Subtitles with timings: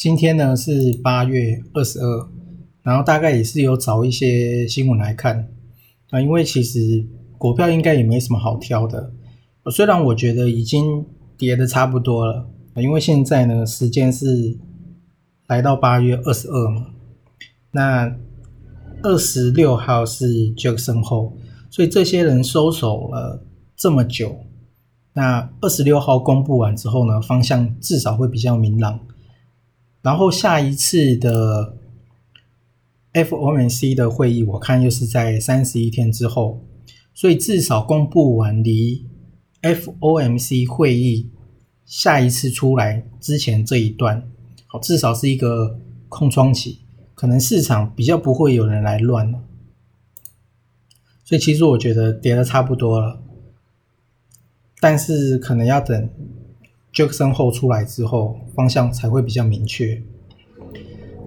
[0.00, 2.28] 今天呢是八月二十二，
[2.82, 5.46] 然后大概也是有找一些新闻来看
[6.08, 7.06] 啊，因为其实
[7.36, 9.12] 股票应该也没什么好挑的。
[9.70, 11.04] 虽然我觉得已经
[11.36, 14.56] 跌的差不多了，因为现在呢时间是
[15.48, 16.86] 来到八月二十二嘛，
[17.72, 18.16] 那
[19.02, 21.36] 二十六号是杰克森后，
[21.68, 23.44] 所以这些人收手了
[23.76, 24.34] 这么久，
[25.12, 28.98] 那二十六号公布完之后呢，方向至少会比较明朗。
[30.02, 31.76] 然后下一次的
[33.12, 36.64] FOMC 的会议，我看又是在三十一天之后，
[37.12, 39.06] 所以至少公布完离
[39.62, 41.30] FOMC 会议
[41.84, 44.26] 下一次出来之前这一段，
[44.66, 45.78] 好，至少是一个
[46.08, 46.78] 空窗期，
[47.14, 49.42] 可能市场比较不会有人来乱了。
[51.24, 53.20] 所以其实我觉得跌的差不多了，
[54.80, 56.08] 但是可能要等。
[56.92, 60.02] Jackson 后出来之后，方向才会比较明确。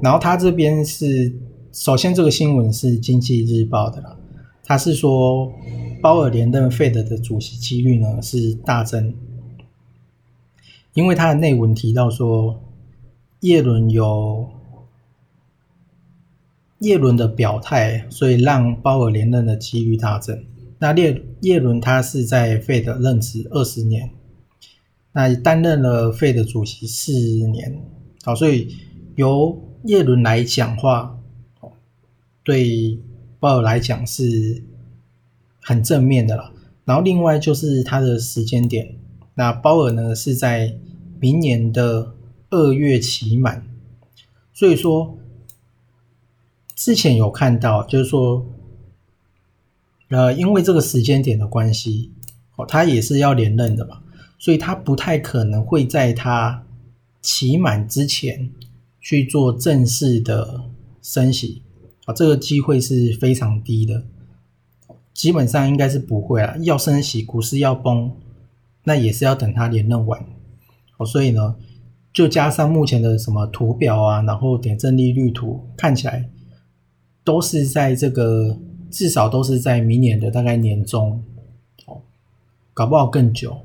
[0.00, 1.32] 然后他这边是，
[1.72, 4.16] 首先这个新闻是经济日报的啦，
[4.64, 5.52] 他是说
[6.00, 9.14] 鲍尔连任 Fed 的主席几率呢是大增，
[10.94, 12.60] 因为他的内文提到说，
[13.40, 14.48] 叶伦有
[16.80, 20.44] 叶伦的表态，所以让鲍尔连任的几率大增。
[20.80, 24.10] 那叶叶伦他是在 Fed 任职二十年。
[25.12, 27.12] 那担任了费的主席四
[27.48, 27.82] 年，
[28.24, 28.74] 好，所以
[29.16, 31.18] 由叶伦来讲话，
[32.42, 32.98] 对
[33.38, 34.64] 鲍尔来讲是
[35.60, 36.52] 很正面的了。
[36.84, 38.96] 然后另外就是他的时间点，
[39.34, 40.76] 那鲍尔呢是在
[41.20, 42.14] 明年的
[42.50, 43.66] 二月期满，
[44.52, 45.18] 所以说
[46.74, 48.46] 之前有看到，就是说，
[50.08, 52.12] 呃，因为这个时间点的关系，
[52.56, 54.02] 哦，他也是要连任的嘛。
[54.42, 56.64] 所以他不太可能会在他
[57.20, 58.50] 期满之前
[59.00, 60.64] 去做正式的
[61.00, 61.62] 升息
[62.06, 64.02] 啊，这个机会是非常低的，
[65.14, 66.56] 基本上应该是不会啊。
[66.62, 68.10] 要升息，股市要崩，
[68.82, 70.20] 那也是要等他连任完
[70.96, 71.06] 哦。
[71.06, 71.54] 所以呢，
[72.12, 76.28] 就加上目前的什么图表啊，然后点阵利率图看起来
[77.22, 78.58] 都是在这个
[78.90, 81.22] 至少都是在明年的大概年中
[81.86, 82.00] 哦，
[82.74, 83.64] 搞不好更久。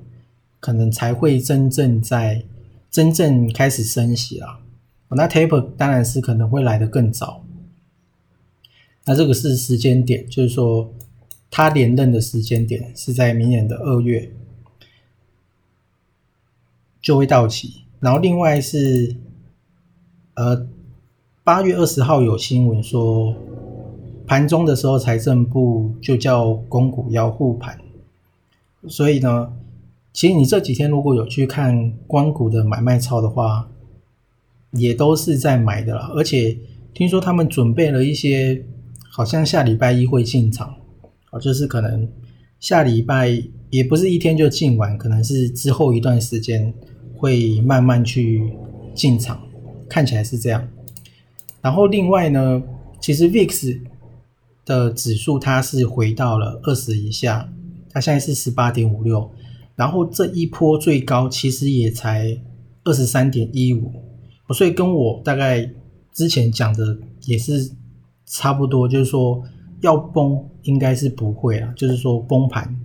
[0.59, 2.43] 可能才会真正在
[2.89, 4.59] 真正开始升息啦。
[5.09, 7.43] 那 taper 当然是可能会来得更早。
[9.05, 10.91] 那这个是时间点，就是说
[11.49, 14.31] 他连任的时间点是在明年的二月
[17.01, 17.83] 就会到期。
[17.99, 19.15] 然后另外是
[20.33, 20.67] 呃
[21.43, 23.35] 八月二十号有新闻说，
[24.25, 27.79] 盘中的时候财政部就叫公股要护盘，
[28.87, 29.53] 所以呢。
[30.17, 33.69] 其实你这几天如果有去看光谷的买卖操的话，
[34.71, 36.11] 也都是在买的啦。
[36.15, 36.57] 而且
[36.91, 38.65] 听说他们准备了一些，
[39.11, 40.75] 好像下礼拜一会进场，
[41.29, 42.09] 啊，就是可能
[42.59, 43.39] 下礼拜
[43.69, 46.73] 也不是一天就进完，可能是之后一段时间
[47.15, 48.51] 会慢慢去
[48.95, 49.39] 进场，
[49.87, 50.67] 看起来是这样。
[51.61, 52.63] 然后另外呢，
[52.99, 53.79] 其实 VIX
[54.65, 57.47] 的指数它是回到了二十以下，
[57.91, 59.29] 它现在是十八点五六。
[59.77, 62.35] 然后这一波最高其实也才
[62.83, 63.91] 二十三点一五，
[64.51, 65.69] 所以跟我大概
[66.11, 67.71] 之前讲的也是
[68.25, 69.43] 差不多，就是说
[69.81, 72.75] 要崩应该是不会啊，就是说崩盘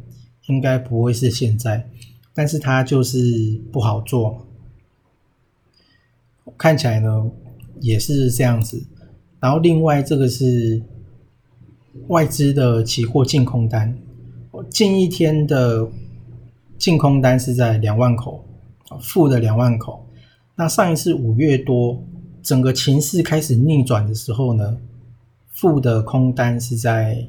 [0.48, 1.88] 应该不会是现在，
[2.34, 4.46] 但是它就是不好做，
[6.58, 7.30] 看起来呢
[7.80, 8.84] 也是这样子。
[9.40, 10.82] 然后另外这个是
[12.08, 13.96] 外资的期货净空单，
[14.68, 15.90] 近一天的。
[16.82, 18.44] 净空单是在两万口，
[19.00, 20.04] 负的两万口。
[20.56, 22.02] 那上一次五月多，
[22.42, 24.78] 整个情势开始逆转的时候呢，
[25.52, 27.24] 负的空单是在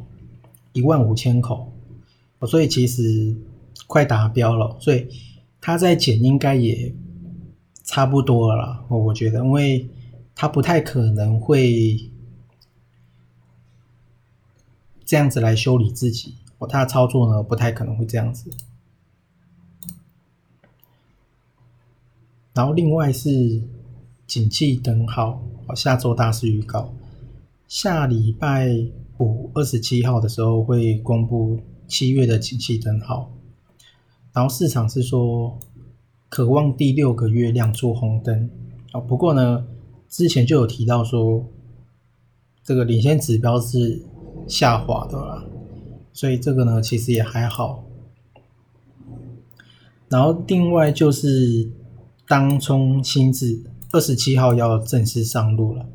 [0.72, 1.72] 一万五千口，
[2.48, 3.36] 所以其实
[3.86, 5.08] 快达标了，所以
[5.62, 6.92] 它在减应该也
[7.84, 9.88] 差不多了，我觉得，因为
[10.34, 12.10] 它不太可能会
[15.06, 18.50] 这样子来修理自己，哦，它的操作呢不太可能会这样子。
[22.54, 23.62] 然后另外是
[24.28, 25.42] 景气灯号，
[25.76, 26.94] 下周大事预告，
[27.68, 28.88] 下礼拜。
[29.20, 33.32] 五二十七号的时候会公布七月的景气灯号，
[34.34, 35.58] 然后市场是说
[36.30, 38.50] 渴望第六个月亮出红灯
[38.92, 39.00] 啊。
[39.00, 39.66] 不过呢，
[40.10, 41.46] 之前就有提到说
[42.64, 44.04] 这个领先指标是
[44.48, 45.46] 下滑的啦，
[46.12, 47.86] 所以这个呢其实也还好。
[50.10, 51.70] 然后另外就是
[52.28, 53.62] 当冲新制
[53.92, 55.86] 二十七号要正式上路了，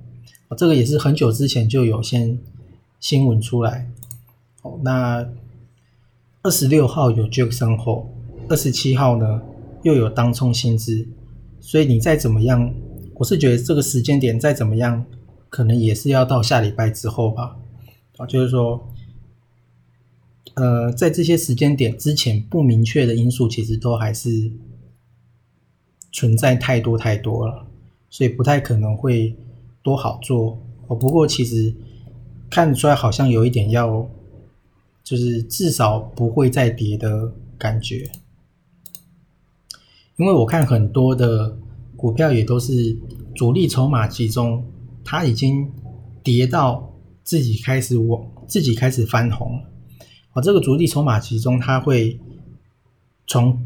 [0.56, 2.38] 这个也是很久之前就有先。
[3.00, 3.88] 新闻出来，
[4.62, 5.24] 哦，那
[6.42, 8.12] 二十六号有 Jackson 后，
[8.48, 9.40] 二十七号呢
[9.84, 11.06] 又有当冲新资，
[11.60, 12.74] 所以你再怎么样，
[13.14, 15.06] 我是觉得这个时间点再怎么样，
[15.48, 17.56] 可能也是要到下礼拜之后吧，
[18.16, 18.84] 啊，就是说，
[20.54, 24.50] 呃，在这些时间点之前不明确的因素，其实都还是
[26.12, 27.66] 存在太多太多了，
[28.10, 29.36] 所以不太可能会
[29.82, 31.74] 多好做，哦，不过其实。
[32.50, 34.08] 看出来好像有一点要，
[35.04, 38.10] 就是至少不会再跌的感觉，
[40.16, 41.58] 因为我看很多的
[41.94, 42.96] 股票也都是
[43.34, 44.64] 主力筹码集中，
[45.04, 45.70] 它已经
[46.22, 46.90] 跌到
[47.22, 49.64] 自己开始往自己开始翻红了。
[50.32, 52.18] 哦，这个主力筹码集中，它会
[53.26, 53.62] 从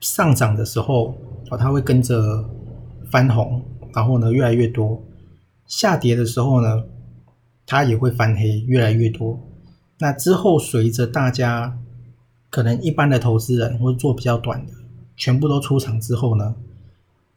[0.00, 1.14] 上涨的时候
[1.50, 2.48] 哦，它会跟着
[3.10, 3.62] 翻红，
[3.94, 5.02] 然后呢越来越多；
[5.66, 6.84] 下跌的时候呢。
[7.66, 9.38] 它也会翻黑，越来越多。
[10.00, 11.78] 那之后，随着大家
[12.50, 14.72] 可能一般的投资人或者做比较短的，
[15.16, 16.56] 全部都出场之后呢，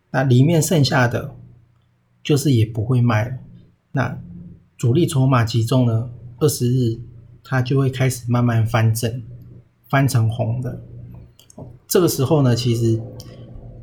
[0.09, 1.35] 那里面剩下的
[2.23, 3.37] 就是也不会卖了。
[3.91, 4.17] 那
[4.75, 6.99] 主力筹码集中呢，二十日
[7.43, 9.21] 它就会开始慢慢翻正，
[9.87, 10.81] 翻成红的。
[11.93, 12.99] 这个时候呢，其实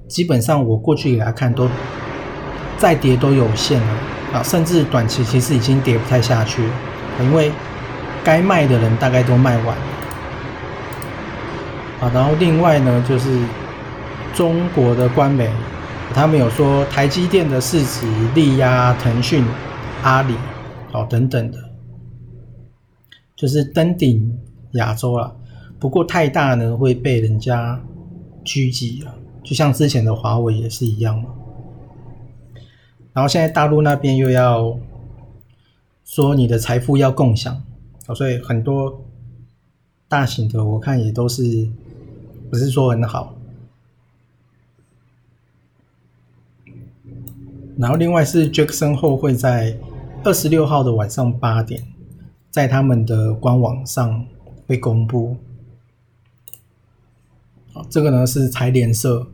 [0.08, 1.68] 基本上我过去给大家看，都
[2.76, 3.86] 再跌都有限了。
[4.32, 6.72] 啊，甚至短期其实已经跌不太下去了，
[7.20, 7.52] 因为
[8.24, 9.82] 该卖的人大概都卖完了。
[12.00, 13.38] 啊，然后另外呢，就是
[14.34, 15.48] 中国的官媒，
[16.12, 19.44] 他们有说台积电的市值力压腾讯、
[20.02, 20.34] 阿里，
[20.90, 21.58] 哦等等的，
[23.36, 24.36] 就是登顶
[24.72, 25.36] 亚洲了。
[25.78, 27.80] 不过太大呢，会被人家
[28.44, 31.30] 狙击啊，就像之前的华为也是一样嘛。
[33.12, 34.78] 然后现在大陆那边又要
[36.04, 37.62] 说你的财富要共享，
[38.14, 39.04] 所以很多
[40.08, 41.68] 大型的我看也都是
[42.50, 43.34] 不是说很好。
[47.76, 49.76] 然后另外是 Jackson 后会在
[50.22, 51.82] 二十六号的晚上八点，
[52.50, 54.24] 在他们的官网上
[54.66, 55.36] 会公布。
[57.88, 59.26] 这个呢是财联社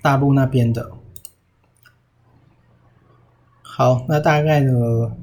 [0.00, 0.92] 大陆那边的。
[3.62, 5.16] 好，那大概呢，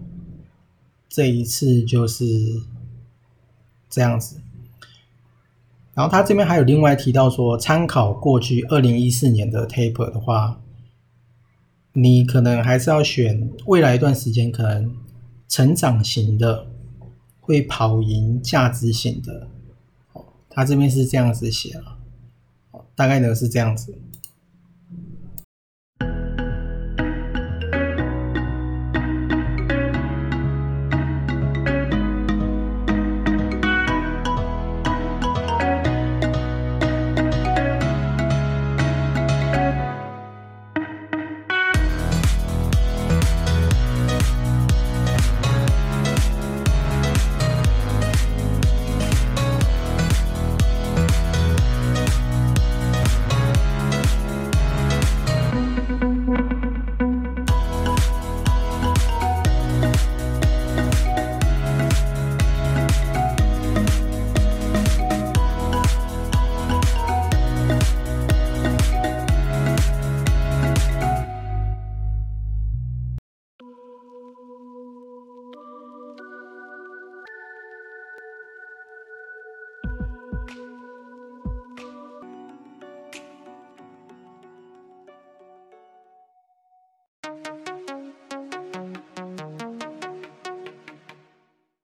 [1.07, 2.25] 这一次就是
[3.89, 4.41] 这样子。
[5.93, 10.61] 然后他这边还有另外提到说，参考过去二零一四年的 taper 的话，
[11.93, 14.95] 你可能还是要选未来一段时间可能
[15.47, 16.67] 成长型的
[17.39, 19.47] 会跑赢价值型的。
[20.49, 21.97] 他这边是这样子写了，
[23.01, 23.91] 大概呢是这样子。